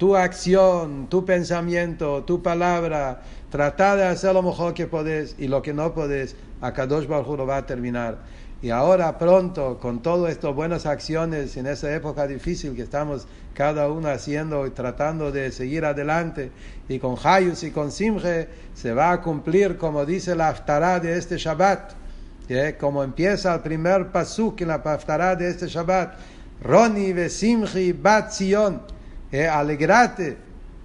[0.04, 5.62] Tu acción, tu pensamiento, tu palabra, trata de hacer lo mejor que podés y lo
[5.62, 8.18] que no podés, acá dos lo va a terminar.
[8.62, 13.90] Y ahora pronto, con todas estas buenas acciones en esa época difícil que estamos cada
[13.90, 16.52] uno haciendo y tratando de seguir adelante,
[16.90, 21.18] y con Hayus y con Simje, se va a cumplir, como dice la Aftará de
[21.18, 21.94] este Shabbat,
[22.78, 26.16] como empieza el primer pasuk en la Aftará de este Shabbat,
[26.62, 27.30] Roni ve
[28.02, 28.82] bat Zion,
[29.34, 30.38] alegrate,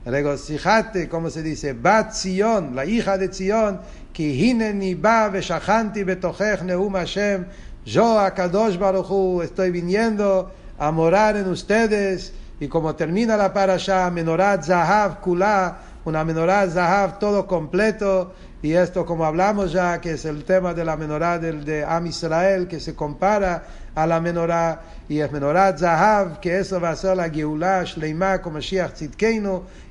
[0.04, 3.80] regocijate, como se dice, bat Zion, la hija de Zion,
[4.12, 7.44] que hineni ba shachanti betochech neum Hashem,
[7.84, 12.32] yo, a Kadosh Baruchu, estoy viniendo a morar en ustedes.
[12.60, 18.32] Y como termina la parasha, Menorat Zahav Kula, una Menorat Zahav todo completo.
[18.60, 22.06] Y esto, como hablamos ya, que es el tema de la menorá del, de Am
[22.06, 23.62] Israel, que se compara
[23.94, 28.42] a la menorá, y es Menorat Zahav, que eso va a ser la Geulah Shleimah
[28.42, 29.00] como Mashiach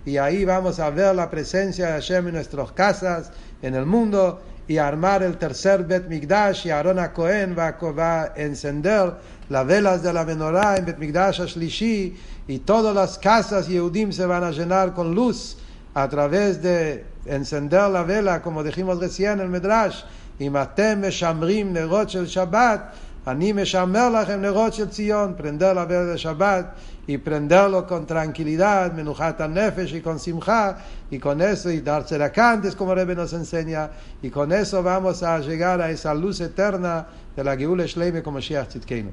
[0.06, 4.42] y ahí vamos a ver la presencia de Hashem en nuestras casas, en el mundo,
[4.68, 7.78] y armar el tercer Bet Migdash y Aaron Cohen va,
[8.22, 9.14] a encender
[9.50, 14.26] las velas de la menorá en Bet Migdash Ashlishi y todas las casas Yehudim se
[14.26, 15.58] van a llenar con luz
[15.94, 17.06] a través de
[17.36, 20.06] אנסנדר לבלה, כמו דחימו רציין אל מדרש,
[20.42, 22.82] אם אתם משמרים נרות של שבת,
[23.28, 26.66] אני משמר לכם נרות של ציון, פרנדר לבלה לשבת,
[27.08, 30.78] y prenderlo con tranquilidad, menujata nefesh y con simja,
[31.10, 33.90] y con eso, y darse la cantes como Rebbe nos enseña,
[34.22, 38.42] y con eso vamos a llegar a esa luz eterna de la Geula Shleime como
[38.42, 39.12] Shiach Tzidkenu.